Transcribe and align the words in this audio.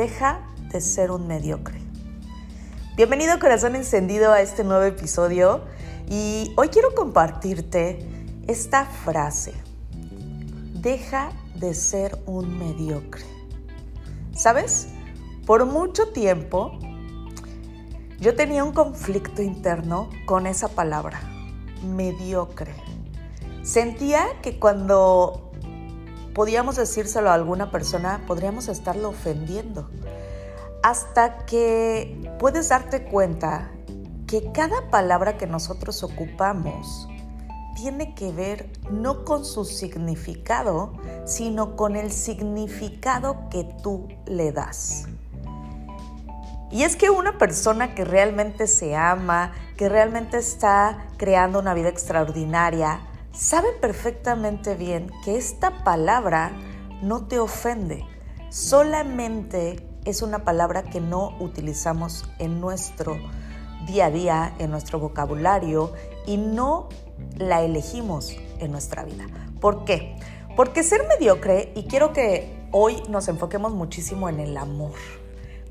deja 0.00 0.40
de 0.72 0.80
ser 0.80 1.10
un 1.10 1.26
mediocre. 1.26 1.78
Bienvenido 2.96 3.38
corazón 3.38 3.76
encendido 3.76 4.32
a 4.32 4.40
este 4.40 4.64
nuevo 4.64 4.84
episodio 4.84 5.60
y 6.08 6.54
hoy 6.56 6.68
quiero 6.68 6.94
compartirte 6.94 7.98
esta 8.48 8.86
frase. 8.86 9.52
Deja 10.72 11.32
de 11.54 11.74
ser 11.74 12.18
un 12.24 12.58
mediocre. 12.58 13.24
¿Sabes? 14.34 14.88
Por 15.44 15.66
mucho 15.66 16.08
tiempo 16.08 16.78
yo 18.20 18.34
tenía 18.34 18.64
un 18.64 18.72
conflicto 18.72 19.42
interno 19.42 20.08
con 20.24 20.46
esa 20.46 20.68
palabra, 20.68 21.20
mediocre. 21.84 22.72
Sentía 23.62 24.28
que 24.40 24.58
cuando 24.58 25.49
podíamos 26.40 26.76
decírselo 26.76 27.28
a 27.28 27.34
alguna 27.34 27.70
persona, 27.70 28.24
podríamos 28.26 28.68
estarlo 28.68 29.10
ofendiendo. 29.10 29.90
Hasta 30.82 31.44
que 31.44 32.34
puedes 32.38 32.70
darte 32.70 33.04
cuenta 33.04 33.70
que 34.26 34.50
cada 34.50 34.88
palabra 34.88 35.36
que 35.36 35.46
nosotros 35.46 36.02
ocupamos 36.02 37.06
tiene 37.76 38.14
que 38.14 38.32
ver 38.32 38.70
no 38.90 39.26
con 39.26 39.44
su 39.44 39.66
significado, 39.66 40.94
sino 41.26 41.76
con 41.76 41.94
el 41.94 42.10
significado 42.10 43.50
que 43.50 43.64
tú 43.82 44.08
le 44.24 44.50
das. 44.50 45.08
Y 46.70 46.84
es 46.84 46.96
que 46.96 47.10
una 47.10 47.36
persona 47.36 47.94
que 47.94 48.06
realmente 48.06 48.66
se 48.66 48.96
ama, 48.96 49.52
que 49.76 49.90
realmente 49.90 50.38
está 50.38 51.06
creando 51.18 51.58
una 51.58 51.74
vida 51.74 51.90
extraordinaria, 51.90 53.09
sabe 53.40 53.72
perfectamente 53.72 54.74
bien 54.74 55.10
que 55.24 55.38
esta 55.38 55.82
palabra 55.82 56.52
no 57.00 57.26
te 57.26 57.38
ofende, 57.38 58.04
solamente 58.50 59.88
es 60.04 60.20
una 60.20 60.44
palabra 60.44 60.82
que 60.82 61.00
no 61.00 61.38
utilizamos 61.40 62.30
en 62.38 62.60
nuestro 62.60 63.16
día 63.86 64.06
a 64.06 64.10
día, 64.10 64.54
en 64.58 64.70
nuestro 64.70 64.98
vocabulario 64.98 65.94
y 66.26 66.36
no 66.36 66.90
la 67.38 67.62
elegimos 67.62 68.36
en 68.58 68.72
nuestra 68.72 69.04
vida. 69.04 69.26
¿Por 69.58 69.86
qué? 69.86 70.18
Porque 70.54 70.82
ser 70.82 71.08
mediocre, 71.08 71.72
y 71.74 71.84
quiero 71.84 72.12
que 72.12 72.68
hoy 72.72 73.02
nos 73.08 73.26
enfoquemos 73.28 73.72
muchísimo 73.72 74.28
en 74.28 74.38
el 74.38 74.54
amor. 74.58 74.92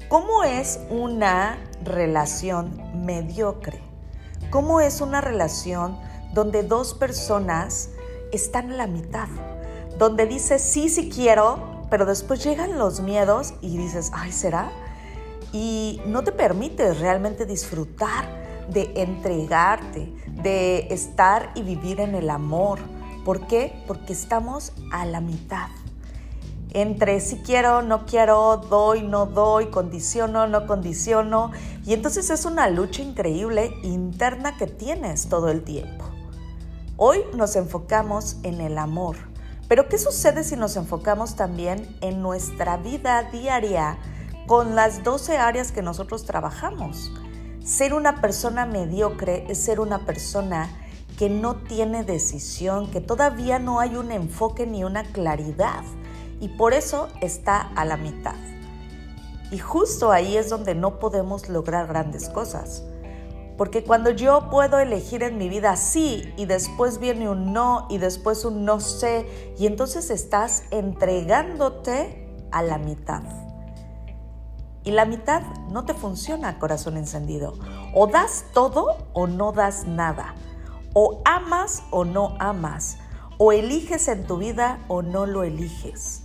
¿Cómo 0.07 0.43
es 0.43 0.79
una 0.89 1.59
relación 1.83 3.05
mediocre? 3.05 3.79
¿Cómo 4.49 4.81
es 4.81 5.01
una 5.01 5.21
relación 5.21 5.99
donde 6.33 6.63
dos 6.63 6.93
personas 6.93 7.89
están 8.31 8.71
a 8.71 8.75
la 8.75 8.87
mitad, 8.87 9.27
donde 9.97 10.25
dices 10.25 10.61
sí, 10.61 10.89
sí 10.89 11.09
quiero, 11.09 11.85
pero 11.89 12.05
después 12.05 12.43
llegan 12.43 12.77
los 12.77 12.99
miedos 12.99 13.53
y 13.61 13.77
dices, 13.77 14.11
ay, 14.13 14.31
¿será? 14.31 14.71
Y 15.51 16.01
no 16.05 16.23
te 16.23 16.31
permites 16.31 16.99
realmente 16.99 17.45
disfrutar 17.45 18.25
de 18.69 18.91
entregarte, 18.95 20.13
de 20.27 20.87
estar 20.93 21.51
y 21.55 21.63
vivir 21.63 21.99
en 21.99 22.15
el 22.15 22.29
amor. 22.29 22.79
¿Por 23.25 23.47
qué? 23.47 23.83
Porque 23.87 24.13
estamos 24.13 24.73
a 24.91 25.05
la 25.05 25.21
mitad. 25.21 25.69
Entre 26.71 27.19
si 27.19 27.37
quiero, 27.37 27.81
no 27.81 28.05
quiero, 28.05 28.57
doy, 28.57 29.01
no 29.01 29.25
doy, 29.25 29.71
condiciono, 29.71 30.45
no 30.45 30.67
condiciono. 30.67 31.51
Y 31.83 31.93
entonces 31.93 32.29
es 32.29 32.45
una 32.45 32.69
lucha 32.69 33.01
increíble 33.01 33.71
interna 33.81 34.55
que 34.55 34.67
tienes 34.67 35.29
todo 35.29 35.49
el 35.49 35.63
tiempo. 35.63 36.05
Hoy 37.01 37.23
nos 37.33 37.55
enfocamos 37.55 38.35
en 38.43 38.59
el 38.59 38.77
amor, 38.77 39.15
pero 39.69 39.87
¿qué 39.87 39.97
sucede 39.97 40.43
si 40.43 40.57
nos 40.57 40.75
enfocamos 40.75 41.37
también 41.37 41.95
en 42.01 42.21
nuestra 42.21 42.75
vida 42.75 43.23
diaria 43.23 43.97
con 44.47 44.75
las 44.75 45.01
12 45.05 45.37
áreas 45.37 45.71
que 45.71 45.81
nosotros 45.81 46.25
trabajamos? 46.25 47.09
Ser 47.63 47.93
una 47.93 48.19
persona 48.19 48.65
mediocre 48.65 49.45
es 49.47 49.59
ser 49.59 49.79
una 49.79 50.05
persona 50.05 50.69
que 51.17 51.29
no 51.29 51.55
tiene 51.55 52.03
decisión, 52.03 52.91
que 52.91 52.99
todavía 52.99 53.59
no 53.59 53.79
hay 53.79 53.95
un 53.95 54.11
enfoque 54.11 54.67
ni 54.67 54.83
una 54.83 55.03
claridad 55.03 55.85
y 56.41 56.49
por 56.49 56.73
eso 56.73 57.07
está 57.21 57.61
a 57.61 57.85
la 57.85 57.95
mitad. 57.95 58.35
Y 59.51 59.59
justo 59.59 60.11
ahí 60.11 60.35
es 60.35 60.49
donde 60.49 60.75
no 60.75 60.99
podemos 60.99 61.47
lograr 61.47 61.87
grandes 61.87 62.27
cosas. 62.27 62.83
Porque 63.59 63.83
cuando 63.83 64.09
yo 64.11 64.49
puedo 64.49 64.79
elegir 64.79 65.21
en 65.21 65.37
mi 65.37 65.49
vida 65.49 65.75
sí 65.75 66.33
y 66.37 66.45
después 66.45 66.97
viene 66.97 67.27
un 67.27 67.51
no 67.51 67.87
y 67.89 67.97
después 67.97 68.45
un 68.45 68.63
no 68.63 68.79
sé 68.79 69.53
y 69.59 69.67
entonces 69.67 70.11
estás 70.11 70.63
entregándote 70.71 72.25
a 72.53 72.63
la 72.63 72.77
mitad. 72.77 73.21
Y 74.85 74.91
la 74.91 75.03
mitad 75.03 75.41
no 75.73 75.83
te 75.83 75.93
funciona, 75.93 76.57
corazón 76.57 76.95
encendido. 76.95 77.53
O 77.93 78.07
das 78.07 78.45
todo 78.53 78.95
o 79.11 79.27
no 79.27 79.51
das 79.51 79.85
nada. 79.85 80.35
O 80.93 81.21
amas 81.25 81.83
o 81.91 82.05
no 82.05 82.37
amas. 82.39 82.97
O 83.37 83.51
eliges 83.51 84.07
en 84.07 84.25
tu 84.25 84.37
vida 84.37 84.79
o 84.87 85.01
no 85.01 85.25
lo 85.25 85.43
eliges. 85.43 86.23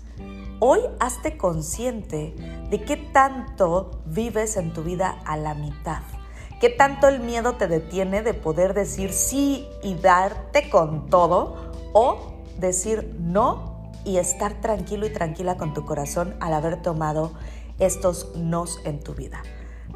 Hoy 0.61 0.79
hazte 1.01 1.37
consciente 1.37 2.37
de 2.71 2.85
qué 2.85 2.97
tanto 2.97 4.03
vives 4.07 4.57
en 4.57 4.73
tu 4.73 4.85
vida 4.85 5.19
a 5.25 5.37
la 5.37 5.55
mitad. 5.55 6.03
¿Qué 6.65 6.71
tanto 6.71 7.09
el 7.09 7.21
miedo 7.21 7.57
te 7.57 7.69
detiene 7.69 8.23
de 8.23 8.33
poder 8.33 8.73
decir 8.73 9.13
sí 9.13 9.69
y 9.83 9.97
darte 9.97 10.71
con 10.71 11.11
todo 11.11 11.57
o 11.93 12.41
decir 12.57 13.15
no 13.21 13.93
y 14.03 14.17
estar 14.17 14.63
tranquilo 14.63 15.05
y 15.05 15.13
tranquila 15.13 15.59
con 15.59 15.75
tu 15.75 15.85
corazón 15.85 16.35
al 16.41 16.55
haber 16.55 16.81
tomado 16.81 17.33
estos 17.79 18.35
nos 18.37 18.81
en 18.87 18.99
tu 19.01 19.13
vida? 19.13 19.43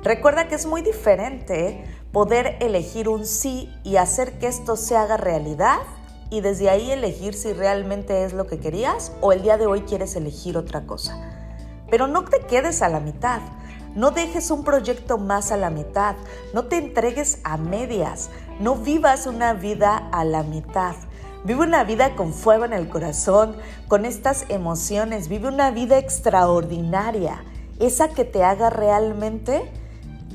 Recuerda 0.03 0.47
que 0.49 0.57
es 0.57 0.67
muy 0.67 0.83
diferente 0.83 1.87
poder 2.13 2.59
elegir 2.61 3.09
un 3.09 3.25
sí 3.25 3.75
y 3.83 3.97
hacer 3.97 4.39
que 4.39 4.49
esto 4.49 4.77
se 4.77 4.95
haga 4.95 5.17
realidad 5.17 5.79
y 6.29 6.43
desde 6.43 6.69
ahí 6.69 6.91
elegir 6.91 7.33
si 7.33 7.55
realmente 7.55 8.25
es 8.25 8.35
lo 8.35 8.47
que 8.47 8.61
querías 8.61 9.13
o 9.23 9.33
el 9.33 9.41
día 9.41 9.57
de 9.57 9.65
hoy 9.65 9.85
quieres 9.85 10.17
elegir 10.17 10.59
otra 10.59 10.85
cosa. 10.85 11.19
Pero 11.91 12.09
no 12.09 12.27
te 12.27 12.41
quedes 12.41 12.83
a 12.83 12.91
la 12.91 13.01
mitad. 13.01 13.41
No 13.99 14.13
dejes 14.13 14.53
un 14.53 14.63
proyecto 14.63 15.19
más 15.19 15.51
a 15.51 15.57
la 15.57 15.71
mitad, 15.71 16.15
no 16.55 16.67
te 16.67 16.77
entregues 16.77 17.41
a 17.43 17.57
medias, 17.57 18.31
no 18.61 18.77
vivas 18.77 19.27
una 19.27 19.55
vida 19.55 19.97
a 20.13 20.25
la 20.25 20.45
mitad. 20.45 20.95
Vive 21.43 21.65
una 21.65 21.83
vida 21.83 22.15
con 22.15 22.33
fuego 22.33 22.65
en 22.65 22.75
el 22.75 22.89
corazón, 22.89 23.57
con 23.89 24.05
estas 24.05 24.45
emociones, 24.51 25.29
vive 25.29 25.49
una 25.49 25.73
vida 25.73 25.99
extraordinaria, 25.99 27.43
esa 27.81 28.11
que 28.11 28.25
te 28.25 28.45
haga 28.45 28.71
realmente 28.71 29.69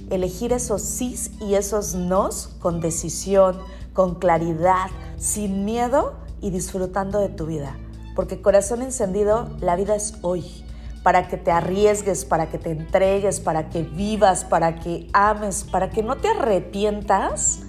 elegir 0.09 0.51
esos 0.51 0.81
sís 0.81 1.31
y 1.39 1.55
esos 1.55 1.95
nos 1.95 2.47
con 2.59 2.81
decisión, 2.81 3.57
con 3.93 4.15
claridad, 4.15 4.89
sin 5.15 5.63
miedo 5.63 6.15
y 6.41 6.49
disfrutando 6.49 7.19
de 7.19 7.29
tu 7.29 7.45
vida. 7.45 7.77
Porque 8.13 8.41
corazón 8.41 8.81
encendido, 8.81 9.47
la 9.61 9.77
vida 9.77 9.95
es 9.95 10.15
hoy 10.21 10.65
para 11.03 11.27
que 11.27 11.37
te 11.37 11.51
arriesgues, 11.51 12.23
para 12.23 12.49
que 12.49 12.57
te 12.57 12.71
entregues, 12.71 13.41
para 13.41 13.69
que 13.69 13.83
vivas, 13.83 14.45
para 14.45 14.75
que 14.75 15.09
ames, 15.11 15.65
para 15.65 15.89
que 15.89 16.01
no 16.01 16.15
te 16.15 16.29
arrepientas 16.29 17.59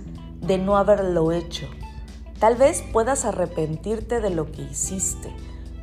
de 0.40 0.56
no 0.56 0.76
haberlo 0.76 1.32
hecho. 1.32 1.68
Tal 2.38 2.54
vez 2.54 2.82
puedas 2.92 3.24
arrepentirte 3.24 4.20
de 4.20 4.30
lo 4.30 4.52
que 4.52 4.62
hiciste, 4.62 5.34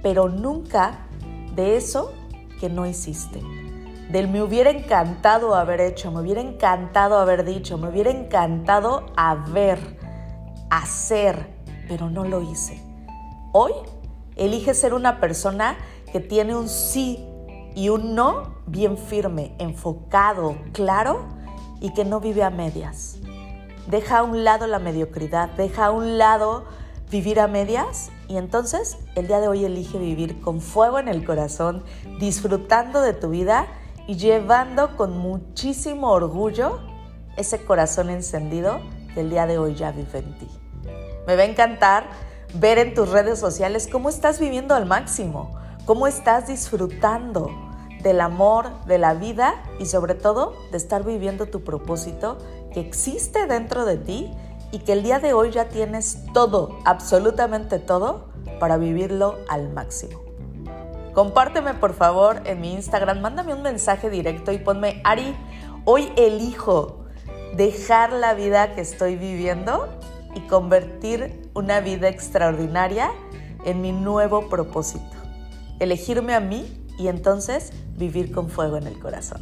pero 0.02 0.30
nunca 0.30 1.08
de 1.56 1.76
eso 1.76 2.14
que 2.60 2.70
no 2.70 2.86
hiciste. 2.86 3.42
Del 4.12 4.28
me 4.28 4.42
hubiera 4.42 4.70
encantado 4.70 5.56
haber 5.56 5.82
hecho, 5.82 6.12
me 6.12 6.22
hubiera 6.22 6.42
encantado 6.42 7.18
haber 7.18 7.44
dicho, 7.46 7.78
me 7.78 7.90
hubiera 7.90 8.12
encantado 8.12 9.08
haber, 9.18 9.98
hacer, 10.70 11.48
pero 11.88 12.10
no 12.10 12.24
lo 12.24 12.42
hice. 12.42 12.82
Hoy 13.52 13.72
elige 14.36 14.74
ser 14.74 14.94
una 14.94 15.20
persona 15.20 15.78
que 16.12 16.20
tiene 16.20 16.56
un 16.56 16.70
sí 16.70 17.26
y 17.76 17.90
un 17.90 18.16
no 18.16 18.56
bien 18.66 18.98
firme, 18.98 19.56
enfocado, 19.60 20.56
claro 20.74 21.26
y 21.80 21.94
que 21.94 22.06
no 22.06 22.20
vive 22.20 22.44
a 22.44 22.50
medias. 22.50 23.18
Deja 23.88 24.20
a 24.20 24.24
un 24.24 24.44
lado 24.44 24.68
la 24.68 24.80
mediocridad, 24.80 25.50
deja 25.52 25.88
a 25.88 25.92
un 25.92 26.18
lado 26.18 26.66
vivir 27.10 27.40
a 27.40 27.48
medias 27.48 28.10
y 28.28 28.38
entonces 28.38 28.98
el 29.16 29.28
día 29.28 29.40
de 29.40 29.48
hoy 29.48 29.66
elige 29.66 29.98
vivir 29.98 30.40
con 30.40 30.62
fuego 30.62 31.00
en 31.00 31.08
el 31.08 31.26
corazón, 31.26 31.84
disfrutando 32.20 33.02
de 33.02 33.14
tu 33.14 33.30
vida 33.30 33.68
y 34.08 34.16
llevando 34.16 34.96
con 34.96 35.18
muchísimo 35.18 36.12
orgullo 36.12 36.80
ese 37.38 37.64
corazón 37.64 38.10
encendido 38.10 38.80
que 39.14 39.22
el 39.22 39.30
día 39.30 39.46
de 39.46 39.58
hoy 39.58 39.76
ya 39.76 39.92
vive 39.92 40.20
en 40.20 40.38
ti. 40.38 40.48
Me 41.28 41.36
va 41.36 41.42
a 41.44 41.46
encantar 41.46 42.06
ver 42.54 42.78
en 42.78 42.94
tus 42.94 43.10
redes 43.10 43.40
sociales 43.40 43.88
cómo 43.92 44.10
estás 44.10 44.40
viviendo 44.40 44.76
al 44.76 44.86
máximo 44.86 45.58
cómo 45.92 46.08
estás 46.08 46.48
disfrutando 46.48 47.52
del 48.02 48.22
amor, 48.22 48.86
de 48.86 48.98
la 48.98 49.14
vida 49.14 49.62
y 49.78 49.88
sobre 49.88 50.16
todo 50.16 50.54
de 50.72 50.78
estar 50.78 51.04
viviendo 51.04 51.48
tu 51.48 51.66
propósito 51.66 52.38
que 52.74 52.80
existe 52.80 53.46
dentro 53.46 53.84
de 53.84 53.98
ti 53.98 54.32
y 54.72 54.80
que 54.80 54.94
el 54.94 55.04
día 55.04 55.20
de 55.20 55.34
hoy 55.34 55.52
ya 55.52 55.68
tienes 55.68 56.20
todo, 56.34 56.80
absolutamente 56.86 57.78
todo, 57.78 58.30
para 58.58 58.78
vivirlo 58.78 59.36
al 59.50 59.68
máximo. 59.68 60.22
Compárteme 61.14 61.74
por 61.74 61.94
favor 61.94 62.40
en 62.46 62.62
mi 62.62 62.72
Instagram, 62.72 63.20
mándame 63.20 63.54
un 63.54 63.62
mensaje 63.62 64.10
directo 64.10 64.54
y 64.54 64.60
ponme, 64.60 65.02
Ari, 65.04 65.36
hoy 65.84 66.10
elijo 66.16 67.02
dejar 67.58 68.14
la 68.14 68.34
vida 68.34 68.76
que 68.76 68.80
estoy 68.80 69.18
viviendo 69.18 69.90
y 70.36 70.40
convertir 70.48 71.50
una 71.54 71.82
vida 71.82 72.08
extraordinaria 72.08 73.12
en 73.66 73.82
mi 73.82 73.92
nuevo 73.92 74.48
propósito 74.48 75.22
elegirme 75.82 76.36
a 76.36 76.40
mí 76.40 76.66
y 77.00 77.08
entonces 77.08 77.74
vivir 77.98 78.32
con 78.32 78.50
fuego 78.50 78.78
en 78.78 78.86
el 78.86 79.00
corazón. 79.00 79.42